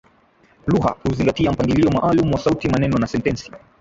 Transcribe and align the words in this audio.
Lugha 0.65 0.95
huzingatia 1.03 1.51
mpangilio 1.51 1.91
maalum 1.91 2.33
wa 2.33 2.39
sauti, 2.39 2.69
maneno 2.69 2.97
na 2.97 3.07
sentensi. 3.07 3.51